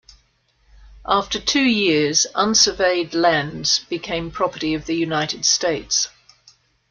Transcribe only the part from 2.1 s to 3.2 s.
unsurveyed